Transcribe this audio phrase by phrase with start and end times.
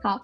[0.00, 0.22] 好，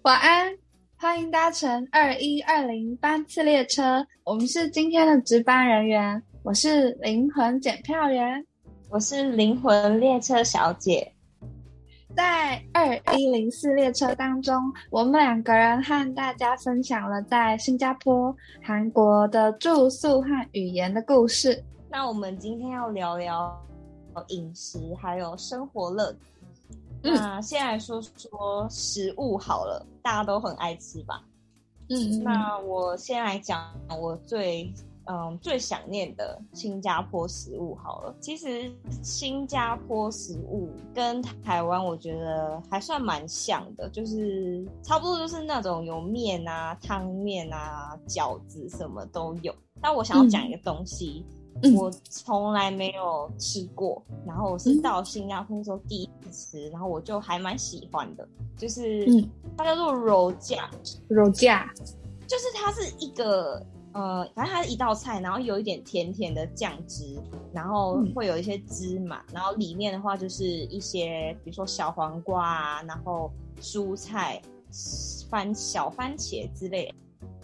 [0.00, 0.50] 晚安，
[0.96, 4.06] 欢迎搭乘二一二零班次列车。
[4.24, 8.42] 我们是今天的值班人员，我是灵魂检票员，
[8.88, 11.12] 我是灵魂列车小姐。
[12.16, 21.62] 在二一零四列车当中，我们两个人和大家分享了在新加坡、韩国的住宿和语言的故事。
[21.90, 23.54] 那我们今天要聊聊
[24.28, 26.16] 饮食，还有生活乐。
[27.14, 31.22] 那先来说说食物好了，大家都很爱吃吧？
[31.88, 34.72] 嗯，那我先来讲我最
[35.04, 38.14] 嗯最想念的新加坡食物好了。
[38.20, 49.54] 其实新加坡食物跟台湾我觉得还算蛮像的，就是差不多就是那种有面啊、汤面啊、饺子什么都有。
[49.80, 51.24] 但我想要讲一个东西。
[51.74, 59.06] 我从来没有吃过，然后我是到新加坡的时候第一次吃，然后我就还蛮喜欢的，就是
[59.56, 60.68] 它叫做肉酱，
[61.08, 61.66] 肉酱，
[62.26, 67.18] 就是它是一个呃，反正它是一道菜，然后有一点甜甜的酱汁，
[67.52, 73.30] 然后会有一些芝麻，然后里面的话就是一些比如说小黄瓜啊，然后
[73.62, 74.40] 蔬菜、
[75.30, 76.94] 番小番茄之类，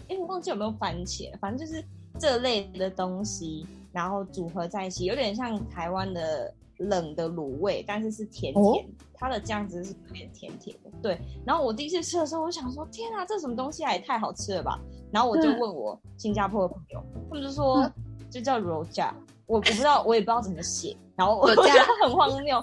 [0.08, 1.82] 哎，我忘记有没有番茄，反正就是
[2.19, 3.66] 这类的东西。
[3.92, 10.90] 然后组合在一起，有点像台湾的冷的卤味，但是是甜甜，它的酱汁是有点甜甜的。
[11.02, 14.80] 对，然后我第一次吃的时候，我想说，天啊，这什么东西啊，也太好吃了吧！
[15.12, 17.90] 然后我就问我新加坡的朋友，他们就说
[18.30, 19.14] 就叫肉酱，
[19.46, 22.58] 我我不知道，我也不知道怎么写，然后我觉得很荒谬，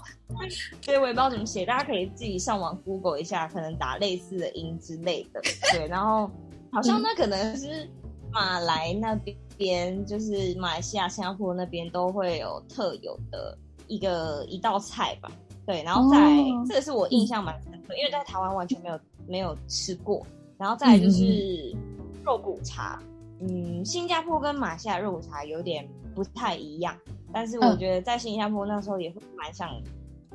[0.82, 5.40] 所以我也不知道怎么写，大家可以自己上网 Google 一下，可能打类似的音之类的。
[5.72, 6.30] 对，然后
[6.72, 7.88] 好像那可能是
[8.32, 9.38] 马来那边。
[9.60, 13.56] 边就是马来西亚、新加坡那边都会有特有的
[13.88, 15.30] 一个一道菜吧，
[15.66, 16.18] 对，然后在
[16.66, 20.26] 这个是我印象蛮深刻，因为在台湾完全没有没有吃过，
[20.58, 21.76] 然后再就是
[22.24, 23.04] 肉骨茶，
[23.42, 26.96] 嗯，新加坡跟马来西亚肉骨茶有点不太一样，
[27.34, 29.70] 但是我觉得在新加坡那时候也会蛮想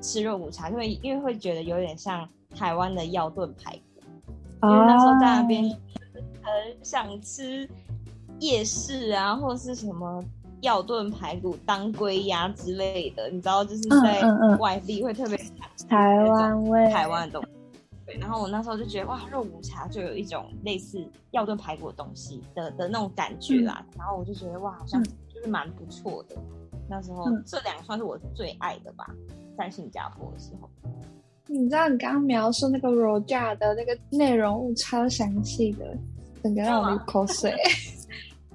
[0.03, 5.65] 吃肉骨茶，因为因为会觉得有点像台湾的药炖排骨，因为那时候在那边
[6.43, 7.67] 很想吃。
[8.41, 10.23] 夜市啊，或者是什么
[10.61, 14.23] 药炖排骨、当归鸭之类的，你知道，就是在
[14.59, 15.37] 外地会特别
[15.89, 17.49] 台湾味、台湾的东西。
[18.07, 23.85] 对，然后我那时候就觉得哇，肉骨茶就有一种类似药炖排骨的东西的的那种感觉啦。
[23.97, 26.37] 然后我就觉得哇，好像就是蛮不错的。
[26.87, 29.07] 那时候这两个算是我最爱的吧，
[29.57, 30.69] 在新加坡的时候。
[31.47, 35.97] 你知道你刚刚描述那个肉架的那个内容物超详细的，
[36.43, 37.55] 整个让我流口水。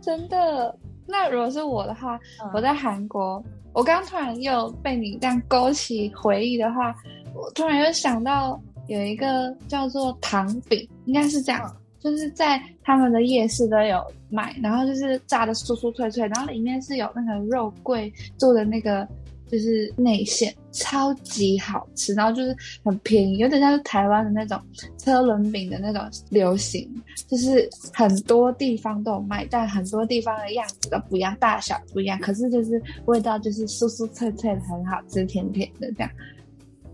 [0.01, 0.75] 真的，
[1.07, 2.19] 那如果是我的话，
[2.53, 3.43] 我在韩国，
[3.73, 6.95] 我刚突然又被你这样勾起回忆的话，
[7.33, 19.07] 我突然又想到有一个叫做糖饼，应该是这样，就是在他们的夜市都有卖，然后就是炸的酥酥脆脆，然后里面是有那个肉桂做的那个。
[19.49, 24.61] 就是内馅超级好吃，然后就是很便宜，有点像是台湾的那种
[24.97, 26.87] 车轮饼的那种流行，
[27.27, 36.11] 就是很多地方都有卖，但很多地方的样子都不一样，大小不一样，可是就是味道就是酥酥脆脆的，很好吃，甜甜的这样，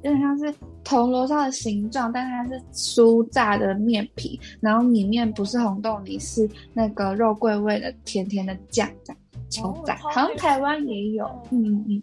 [0.03, 12.01] 有点像是铜锣烧的形状，但它是酥炸的面皮，然后里面不是红豆泥，是那个肉桂味的甜甜的酱，这样超赞，好像台湾也有，嗯嗯。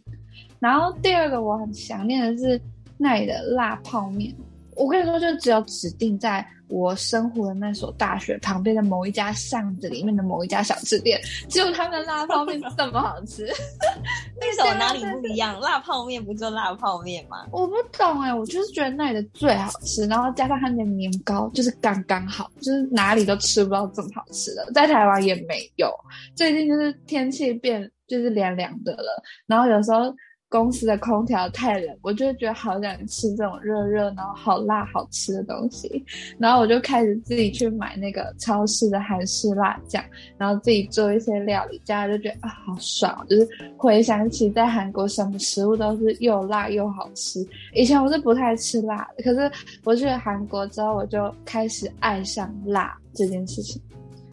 [0.62, 2.60] 然后第二个我很想念的是
[2.96, 4.32] 那里的辣泡面。
[4.76, 13.44] 我跟你说，就只有指定在我生活的那所大学旁边的某一家巷子里面的某一家小吃店，只有他们的辣泡面这么好吃。
[13.44, 15.60] 为什么哪里不一样？
[15.60, 17.46] 辣泡面不就辣泡面吗？
[17.52, 25.92] 我不懂哎，我就是觉得那里的最好吃，然后加上他们的年糕，就是刚刚好，就是哪里都吃不到这么好吃的，在台湾也没有。
[26.34, 30.14] 最近就是天气变，就是凉凉的了，然后有时候。
[30.52, 36.04] 公司的空调太冷，我就觉得好想吃这种热热然后好辣好吃的东西，
[36.36, 40.04] 然后我就开始自己去买那个超市的韩式辣酱，
[40.36, 47.42] 然后自己做一些料理，这样就觉得啊好爽，就是回想起在韩国什么食物都是又辣又好吃。
[47.72, 49.50] 以前我是不太吃辣的，可是
[49.84, 53.80] 我去了韩国之后，我就开始爱上辣这件事情。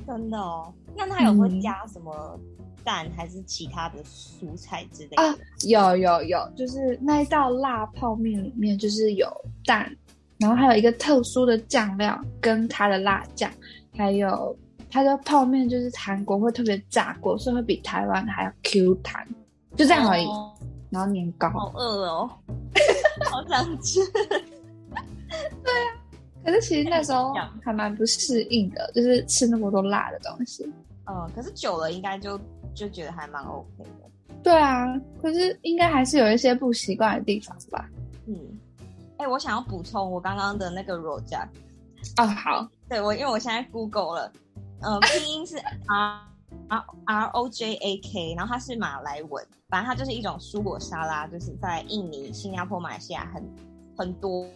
[0.06, 2.38] 真的哦，那他有会加什么？
[2.89, 5.38] 蛋还是其他的蔬菜之类的啊？
[5.68, 9.31] 有有有，就是那一道辣泡面里面就是有
[9.63, 9.95] 蛋，
[10.39, 13.51] 然后还有一个特殊的酱料跟它的辣酱，
[13.95, 14.57] 还有
[14.89, 19.27] 它的泡面就是韩国会特别炸过，所以会比台湾还要 Q 弹，
[19.75, 20.25] 就这样而已。
[20.89, 22.31] 然后年糕，好饿哦，
[23.30, 24.00] 好想吃。
[25.63, 25.94] 对啊，
[26.44, 27.31] 可是其实那时候
[27.63, 30.68] 还蛮不适应的，就是吃那么多辣的东西。
[31.06, 32.39] 嗯，可是久了应该就
[32.74, 34.36] 就觉得还蛮 OK 的。
[34.44, 34.86] 对啊，
[35.21, 37.89] 可是应该还是有一些不习惯的地方吧。
[38.25, 38.36] 嗯，
[39.18, 41.48] 哎，我想要补充我刚刚的那个 rojak。
[42.18, 44.31] 哦，好，对我，因为我现在 Google 了，
[44.81, 46.21] 呃，拼音是 R
[46.69, 53.44] R R O J A K，然后它是马来文，反正它就是一种蔬果沙拉，就是在印尼、新加坡、马来西亚很
[53.98, 54.48] 很多，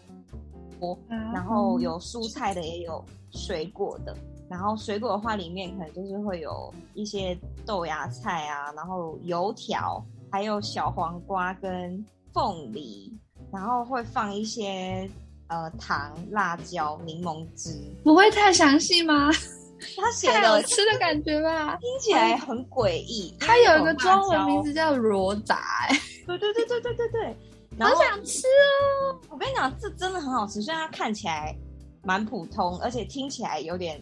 [1.33, 4.16] 然后有蔬菜的，也有水果的。
[4.50, 13.12] 然后水果的话，里面可能就是会有一些豆芽菜啊，然后油条，还有小黄瓜跟凤梨，
[13.51, 15.10] 然后会放一些
[15.48, 17.72] 呃糖、辣椒、柠檬汁。
[18.04, 19.31] 不会太详细吗？
[19.98, 23.36] 他写的吃的感觉吧， 听起来很诡异。
[23.40, 25.57] 它有一个中文名字叫罗杂，
[25.90, 27.38] 哎，对对对对对对对，
[27.80, 29.19] 好想吃哦！
[29.30, 31.54] 我跟你讲，这真的很好吃，虽然它看起来
[32.01, 34.01] 蛮普通，而且听起来有点。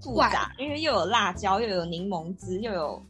[0.00, 3.02] 复杂，因为又有辣椒，又有柠檬汁，又有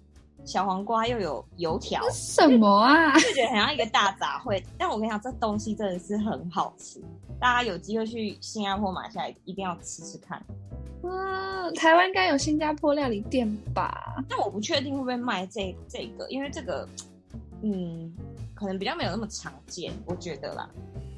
[0.44, 3.12] 小黄瓜，又有油条，什么啊？
[3.18, 4.62] 就觉得很像一个大杂烩。
[4.78, 7.00] 但我跟你讲，这东西真的是很好吃，
[7.38, 10.42] 大家有机会去新加坡买下来，一定要吃吃看。
[11.02, 14.24] 哇，台湾应该有新加坡料理店吧？
[14.28, 16.88] 但我不确定会不会卖这这个，因为这个，
[17.62, 18.12] 嗯，
[18.54, 20.68] 可能比较没有那么常见，我觉得啦。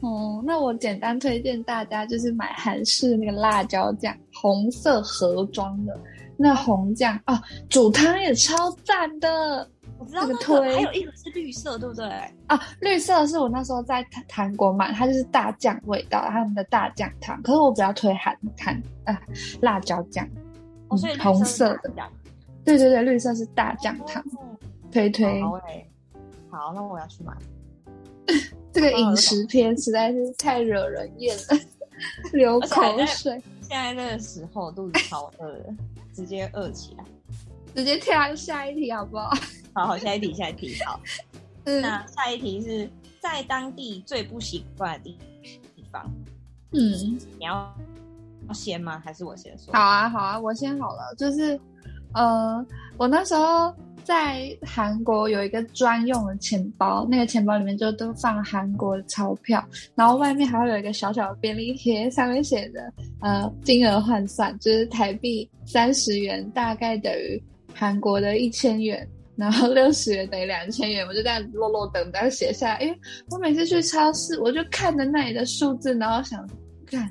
[0.01, 5.99] 哦，那我简单推荐大家就是买韩式那个辣椒酱，红色盒装的
[6.37, 9.69] 那红酱啊，煮汤也超赞的。
[9.99, 12.07] 我知道那个还有一盒是绿色，对不对？
[12.47, 14.03] 啊，绿色是我那时候在
[14.33, 17.39] 韩国买，它就是大酱味道，他们的大酱汤。
[17.43, 19.21] 可是我比较推韩韩啊
[19.61, 20.27] 辣椒酱，
[20.89, 21.93] 哦，所以红色的。
[22.65, 24.25] 对对对，绿色是大酱汤，
[24.91, 25.43] 推推。
[26.49, 27.35] 好，那我要去买。
[28.73, 31.43] 这个饮食片实在是太惹人厌了，
[32.33, 33.43] 流口水。
[33.63, 35.75] 现在这个时候肚子超饿的，
[36.15, 37.05] 直接饿起来，
[37.75, 39.31] 直接跳下一题好不好？
[39.75, 40.75] 好好，下一题，下一题。
[40.85, 41.01] 好，
[41.65, 42.89] 那下一题是
[43.21, 45.19] 在当地最不习惯的地
[45.77, 46.09] 地方。
[46.73, 47.75] 嗯，你要
[48.49, 49.01] 要先吗？
[49.05, 49.73] 还是我先说？
[49.73, 51.15] 好啊，好啊，我先好了。
[51.17, 51.61] 就是，
[52.15, 52.65] 呃，
[52.97, 53.75] 我那时候。
[54.11, 59.65] 在韩国有一个专用的钱包，那个钱包里面就都放韩国的钞票，
[59.95, 67.41] 然后外面还会有一个小小的便利贴，上面写着呃金额换算，就是台币三十元大概等于
[67.73, 72.81] 韩国的一千元，然后六十元等于两千元，我就这样落落等等写下来。
[72.81, 72.99] 因为
[73.31, 76.45] 我每次去超市，我就看着那里的数字，然后想
[76.85, 77.09] 看。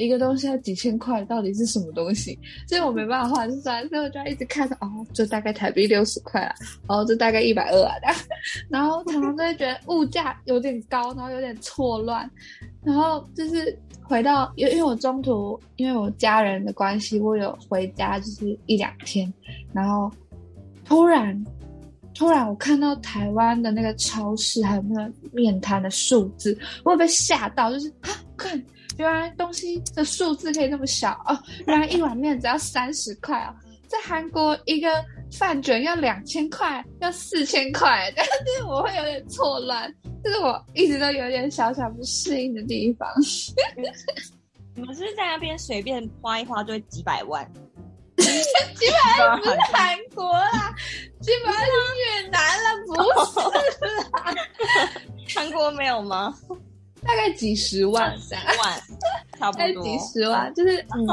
[0.00, 2.38] 一个东西要几千块，到底是什么东西？
[2.66, 6.54] 所以我没办法换算，所以我就一直看着哦，这大概台币六十块啊，
[6.88, 7.94] 哦，这大概一百二啊，
[8.70, 12.28] 然后常常都会觉得物价有点高，然后有点错乱，
[12.82, 19.32] 然后就是回到，因因为我中途因为我家人的关系，我有回家就是一两天，
[19.72, 20.10] 然后
[20.84, 21.44] 突然
[22.14, 28.10] 突然我看到台湾的那个超市还有那个面摊的数字，我被吓到，就是啊
[28.40, 28.62] 看。
[28.98, 31.38] 原来东西的数字可以那么小哦！
[31.66, 33.54] 原来一碗面只要三十块啊，
[33.88, 34.90] 在韩国一个
[35.32, 39.90] 饭卷要两千块，要四千块， 但是我会有点错乱，
[40.22, 43.08] 这是我一直都有点小小不适应的地方。
[44.76, 47.50] 你们是在那边随便花一花就会几百万？
[48.18, 50.74] 几百万不是韩国啦，
[51.22, 51.70] 几百万是
[52.22, 52.92] 越南了，不
[53.24, 54.34] 是啦。
[55.34, 56.34] 韩国没有吗？
[57.02, 58.80] 大概几十万，三万，
[59.38, 61.06] 差不多几十万，就是嗯，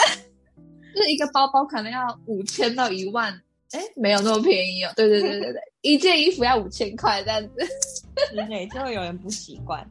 [0.94, 3.32] 就是一个包包可能要五千到一万，
[3.72, 4.92] 哎，没有那么便宜哦。
[4.96, 7.50] 对对对对对，一件衣服要五千块这样子，
[8.34, 9.88] 对，就会有人不习惯，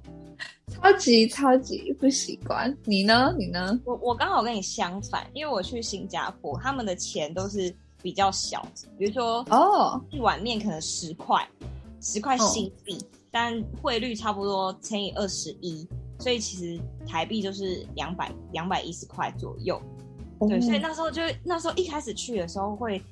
[0.70, 2.76] 超级超级不习惯。
[2.84, 3.34] 你呢？
[3.38, 3.80] 你呢？
[3.86, 8.66] 我我刚好跟你相反，因为我去新加坡，他们的钱都是比较小，
[8.98, 11.48] 比如说哦，一碗面可能十块，
[12.02, 12.98] 十块新币。
[13.38, 15.86] 但汇率差不多乘以二十一，
[16.20, 19.78] 所以其实台币就是两百两百一十块左右。
[20.48, 23.04] 对，所以那时候就那时候一开始去的时候会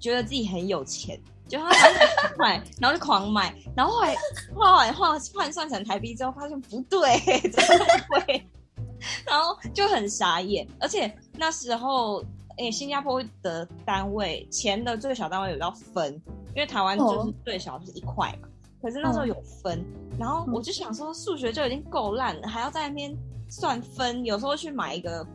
[0.00, 4.16] 觉得自己很有钱，就他很快，然后就狂买，然后后来
[4.56, 7.16] 后来换换算成台币之后，发现不对，
[7.50, 8.44] 怎么会？
[9.24, 10.66] 然后就很傻眼。
[10.80, 12.24] 而且那时候，
[12.58, 16.12] 哎，新加坡的单位钱的最小单位有到分，
[16.56, 18.48] 因为台湾就是最小就是一块嘛。
[18.82, 19.84] 可是那时候有分，
[20.18, 23.16] 然后我就想说数学就已经够烂了，还要在那边
[23.48, 24.24] 算分。
[24.24, 25.26] 有时候去买一个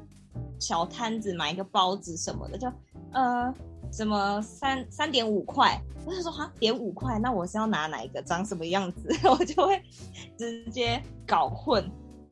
[0.60, 2.68] 小摊子，买一个包子什么的，就
[3.12, 3.54] 呃
[3.92, 9.82] 什么三三点五块，我就说哈点五块，那我是要拿哪一个，长什么样子， 我就会
[10.38, 11.84] 直接搞混。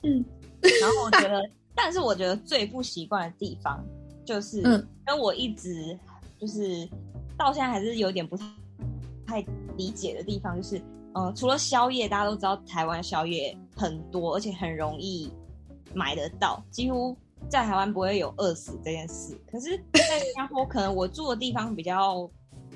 [0.04, 0.24] 嗯，
[0.82, 1.42] 然后我觉得
[1.76, 3.84] 但是我觉得最不习惯的地方
[4.26, 4.74] 就是，因
[5.08, 5.98] 为我一直
[6.40, 6.88] 就是
[7.38, 8.46] 到现在还是有点不太
[9.26, 9.46] 太
[9.78, 10.82] 理解的地方，就是，
[11.14, 15.32] 呃，除了宵夜，大家都知道台湾宵夜很多，而且很容易
[15.94, 17.16] 买得到，几乎
[17.50, 19.40] 在台湾不会有饿死这件事。
[19.52, 22.30] 可是，在新加坡， 可能我住的地方比较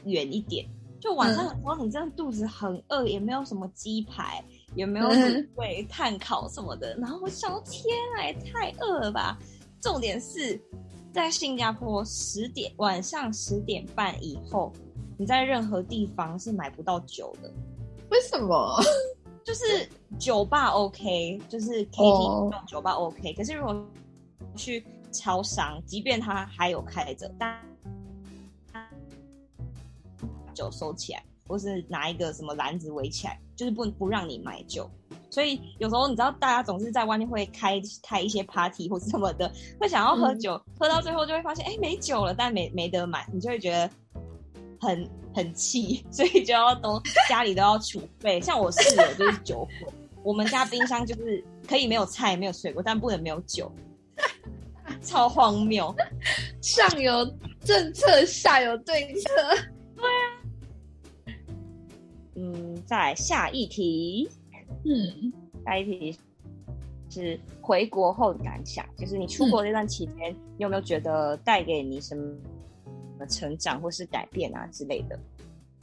[0.06, 0.65] 远一点，
[1.00, 4.44] 就晚上的时候你真的肚子很饿，也没有什么鸡排。
[4.75, 9.36] 也没有卤味、碳烤什么的，然后我想，天啊，也太饿了吧！
[9.82, 10.62] 重点是
[11.12, 14.72] 在新加坡十点晚上十点半以后，
[15.17, 17.51] 你在任何地方是买不到酒的。
[18.09, 18.79] 为什么？
[19.43, 23.85] 就是酒吧 OK，就是 KTV 酒吧 OK，可是如果
[24.55, 27.59] 去超商，即便它还有开着，但
[30.53, 31.23] 酒收起来。
[31.49, 34.85] 或是拿一个什么篮子围起来，就是不不让你买酒。
[35.29, 39.49] 所以有时候你知道，大家总是在外面会开开一些 party 或什么的，
[39.79, 43.89] 会想要喝酒，喝到最后就会发现，哎，没酒了，但没没得买，你就会觉得
[44.79, 48.39] 很很气，所以就要都家里都要储备。
[48.41, 49.93] 像我室友就是酒鬼，
[50.24, 53.72] 我们家冰箱就是可以没有菜没有水果，但不能没有酒，
[55.01, 55.93] 超荒谬。
[56.62, 57.25] 上有
[57.63, 59.29] 政策，下有对策，
[59.96, 61.36] 对啊。
[62.36, 64.29] 嗯，在下一题，
[64.86, 65.34] 嗯，
[65.65, 66.17] 下一题
[67.10, 72.31] 是回国后的感想，就是你出国这段期间，你有没有觉得带给你什么
[73.25, 75.17] 成长或是改变啊之类的？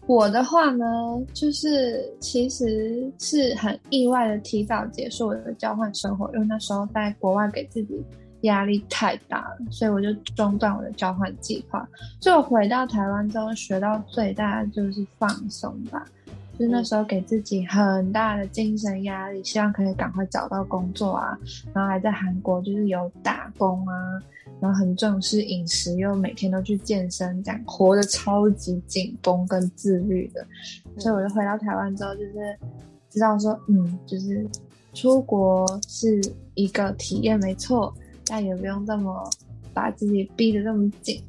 [0.07, 0.85] 我的话呢，
[1.33, 8.05] 就是其实是很意外的提早结束我的交换生活，因为那时候在国外给自己
[8.43, 11.89] 压力太大了，所以我就中断我的交换计划。
[12.21, 16.05] 就回到台湾之后，学到最大的就是放松吧。
[16.57, 21.37] 就是那时候给自己很大的精神压力，希望可以赶快找到工作啊，
[21.73, 24.23] 然后还在韩国就是有打工啊，
[24.61, 30.47] 然后很重视饮食，又每天都去健身，这样活得超级紧绷跟自律的。
[30.97, 32.57] 所以我就回到台湾之后，就是
[33.11, 34.49] 知道说，嗯，就是
[34.93, 36.21] 出国是
[36.55, 37.93] 一个体验没错，
[38.27, 39.29] 但也不用这么
[39.73, 41.21] 把自己逼得这么紧，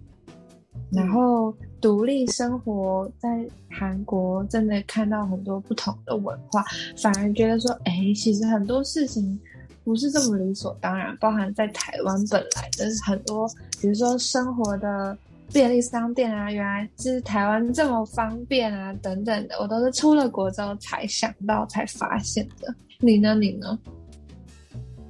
[0.91, 1.51] 然后。
[1.81, 6.63] 独立生活在韩国，真的看到很多不同的文化，
[6.97, 9.39] 反而觉得说，哎，其实很多事情
[9.83, 11.15] 不是这么理所当然。
[11.17, 13.47] 包含在台湾本来的很多，
[13.79, 15.15] 比如说生活的
[15.53, 22.73] 便利商店啊，原来是台湾这么方便啊，等等的，我都是出了国之后才想到、才发现的。
[22.99, 23.35] 你呢？
[23.35, 23.77] 你呢？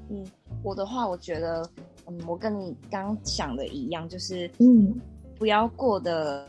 [0.10, 0.26] 嗯，
[0.62, 1.68] 我的话，我觉得，
[2.08, 4.94] 嗯，我跟你刚想的一样，就是，嗯，
[5.38, 6.48] 不要过得。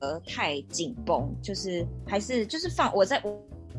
[0.00, 3.20] 呃，太紧绷，就是还是就是放我在，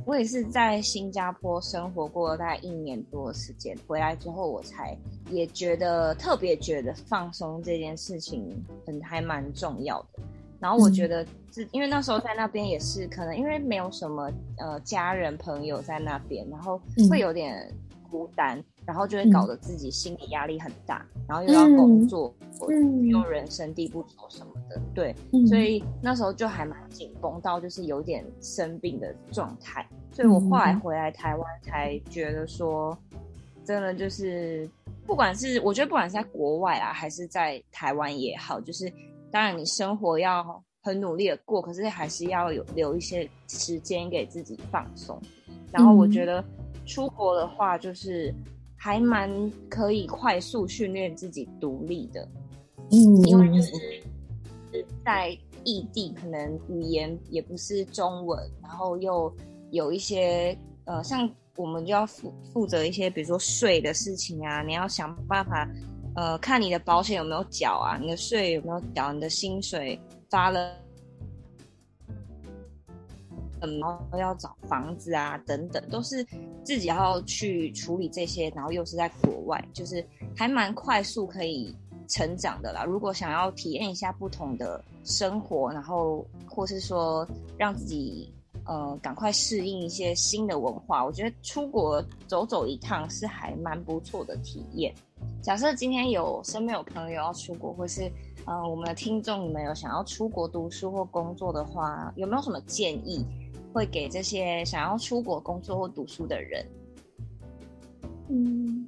[0.06, 4.98] 我也是在新加坡生活过大概一年多的时间，回来之后我才
[5.32, 8.54] 也觉得特别觉得放松这件事情
[8.86, 10.22] 很还蛮重要的。
[10.60, 17.74] 然后我觉得是因为那时候在那边也是可能因为没有什么呃家人朋友在那边，然后会有点
[18.12, 18.62] 孤单。
[18.90, 22.34] 然后就会搞得自己心理压力很大，然后又要工作，
[23.08, 25.16] 又人生地不熟什么的，对，
[25.48, 29.88] 所以那时候就还蛮紧绷到就是有点生病的状态。
[30.12, 32.98] 所以我后来回来台湾才觉得说，
[33.64, 34.68] 真的就是
[35.06, 38.92] 不管是我觉得不管是在国外啊，还是在台湾也好，就是
[39.30, 45.22] 当然你生活要很努力的过，可是还是要有留一些时间给自己放松。
[45.72, 46.44] 然后我觉得
[46.88, 48.34] 出国的话就是。
[48.82, 49.30] 还蛮
[49.70, 52.26] 可以快速训练自己独立的，
[52.92, 53.74] 嗯，因为就是
[55.04, 59.32] 在异地，可能语言也不是中文，然后又
[59.72, 65.70] 有一些呃，像我们就要负负责一些，比如说税的事情啊，你要想办法
[66.16, 70.72] 呃，看你的保险有没有缴啊，你的税有没有缴，你的薪水发了。
[73.62, 76.26] 嗯，然后要找房子啊，等等，都是
[76.64, 81.76] 自己要去处理这些，然后又是在国外，就是还蛮快速可以
[82.08, 82.84] 成长的啦。
[82.84, 88.32] 如果想要体验一下不同的生活，然后或是说让自己
[88.66, 94.94] 呃赶快适应一些新的文化，我觉得出国走走一趟是还蛮不错的体验。
[95.42, 98.10] 假设今天有身边有朋友要出国，或是
[98.46, 103.26] 嗯我们的听众你们有想要出国读书或工作的话，有没有什么建议？
[103.74, 106.66] 会给这些想要出国工作或读书的人。
[108.30, 108.88] 嗯，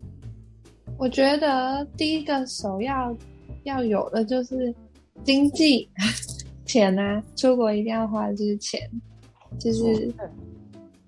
[0.98, 3.16] 我觉得第一个首要
[3.64, 4.74] 要有的就是
[5.24, 5.90] 经济
[6.66, 8.80] 钱啊，出国一定要花的就是钱，
[9.60, 10.14] 就是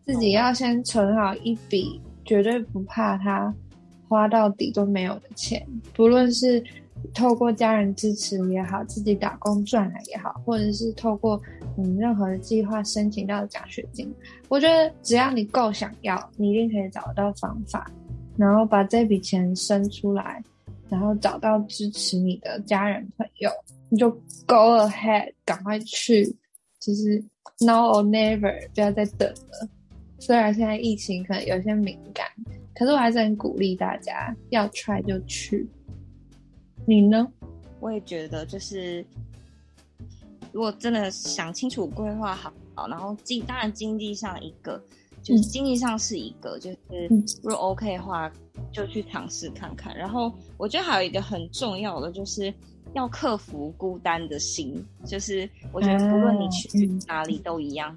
[0.05, 3.53] 自己要先存好一笔，绝对不怕它
[4.09, 6.61] 花到底都没有的钱，不论是
[7.13, 11.39] 透过家人支持也好，自己打工赚来也好，或者是透过
[11.77, 14.13] 嗯任何的计划申请到奖学金，
[14.47, 17.89] 我觉得只要你够想要，你一定可以找到方法，
[18.37, 20.41] 然后把这笔钱生出来，
[20.89, 23.49] 然后找到支持你的家人朋友，
[23.89, 24.11] 你就
[24.45, 26.25] go ahead，赶快去，
[26.79, 27.17] 就是
[27.59, 29.67] now or never，不要再等了。
[30.19, 32.25] 虽然现在疫情可能有些敏感，
[32.75, 35.67] 可是我还是很鼓励大家要 try 就去。
[36.85, 37.27] 你呢？
[37.79, 39.05] 我也觉得，就是
[40.53, 44.81] 如果真的想清楚、规划好，然后经当然经济上一个，
[45.21, 46.77] 就是经济上是一个，就是
[47.41, 48.31] 如果 OK 的话，
[48.71, 49.93] 就去尝试看看。
[49.97, 52.53] 然后我觉得还有一个很重要的，就是
[52.93, 54.81] 要克服孤单的心。
[55.05, 57.93] 就是我觉得不论你去哪里都一样。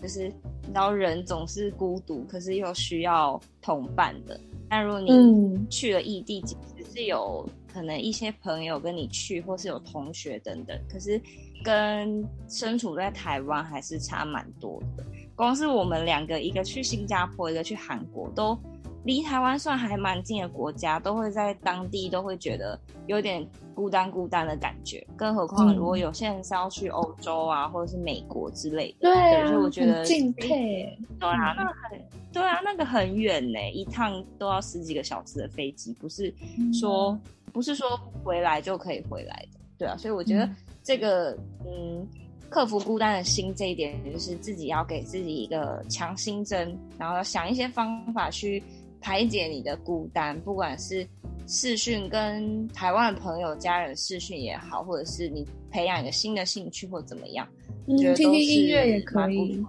[0.00, 0.28] 就是
[0.62, 4.38] 你知道人总是孤独，可是又需要同伴的。
[4.68, 6.56] 但如果你去了异地，只
[6.94, 7.44] 是有
[7.78, 11.20] 可能一些朋友跟你去，或是有同学等等，可是
[11.62, 15.04] 跟身处在台湾还是差蛮多的。
[15.36, 18.58] 光是我们两个，一个去新加坡，一个去韩国，都。
[19.04, 25.06] 离台湾算还蛮近的国家，都会在当地都会觉得有点孤单孤单的感觉。
[25.16, 30.98] 更何况如果有些人是要去欧洲啊，或者是美国之类的，对，所以我觉得敬佩。
[31.18, 36.34] 对啊，那很对啊，那个很远呢，一趟都要十几个小时的飞机，不是
[36.70, 37.18] 说
[37.48, 39.58] 不是说回来就可以回来的。
[39.78, 40.48] 对啊，所以我觉得
[40.82, 41.36] 这个
[41.66, 42.06] 嗯，
[42.48, 48.62] 克服孤单的心这一点，就是自己要给自己一个强心针，然后要想一些方法去。
[49.00, 51.06] 排解你的孤单，不管是
[51.46, 57.46] 视讯跟台湾的朋友、家人视讯也好，或者是你培养一个新的兴趣或怎么样，
[57.86, 59.64] 嗯，听听音乐也可以。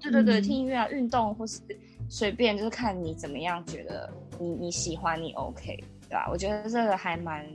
[0.00, 1.60] 对对对，听音乐啊，运动或是
[2.08, 6.28] 随便，就是看你怎么样，觉得你你喜欢你 OK，对吧？
[6.30, 7.46] 我觉得这个还蛮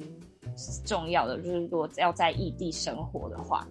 [0.86, 3.68] 重要的，就是如果要在异地生活的话。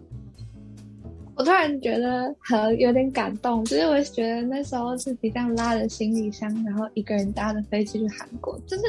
[1.35, 8.89] 我突然觉得很有点感动，就是我觉得那时候自己这样拉着行李箱，然后一个人搭着飞机去韩国，真的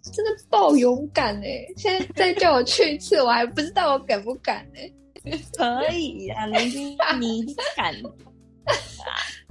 [0.00, 1.66] 真的爆勇敢哎！
[1.76, 4.88] 现在再叫我去一次，我还不知道我敢不敢哎。
[5.56, 7.92] 可以啊，你你敢？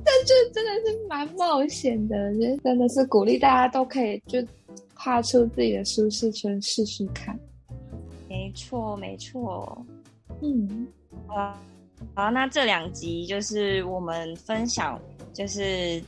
[0.03, 4.41] 但就真的是蛮冒险的，就真的是鼓励大家都可以就
[5.03, 7.35] 跨出自己的舒适圈试试看。
[8.29, 9.83] 没错，没错。
[10.43, 10.87] 嗯，
[11.25, 11.59] 啊。
[12.13, 15.01] 好，那这两集就是我们分享，
[15.33, 15.99] 就是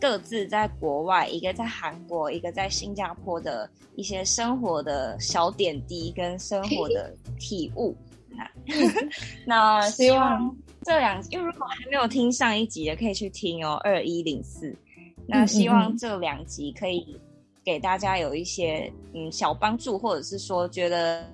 [0.00, 7.96] 各自在国外，一个在韩国，一个在新加坡的一些生活的小点滴跟生活的体悟。
[9.46, 14.74] 那 希望这两，因为如果还没有听上一集的，可以去听哦，二一零四。
[15.26, 17.16] 那希望这两集可以
[17.70, 21.24] 给大家有一些嗯小帮助，或者是说觉得。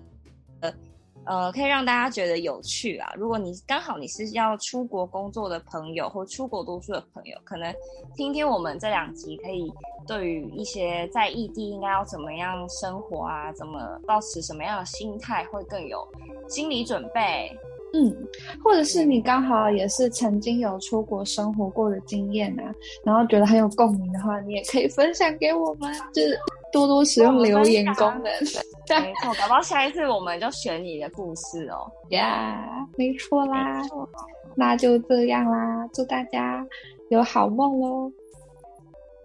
[1.28, 3.12] 呃，可以让大家觉得有趣啊！
[3.16, 7.74] 如果你刚好你是要出国工作的朋友，或出国读书的朋友，可能
[8.14, 9.72] 听听我们这两集，可以
[10.06, 16.06] 对于一些在异地应该要怎么样生活啊，怎么保持什么样的心态，会更有
[16.48, 17.50] 心理准备。
[17.96, 18.14] 嗯，
[18.62, 22.62] 或者是你刚好也是曾经有出国生活过的经验啊，
[23.02, 26.38] 然后觉得很有共鸣的话，你也可以分享给我们，就是
[26.70, 28.24] 多多使用留言功能。
[29.00, 31.90] 没错，搞不好下一次我们就选你的故事哦。
[32.10, 33.80] 呀，没错啦，
[34.54, 36.66] 那就这样啦，祝大家
[37.08, 38.12] 有好梦喽，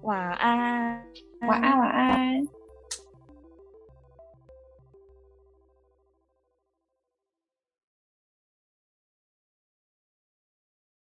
[0.03, 1.03] 晚安，
[1.41, 2.60] 晚安，晚安。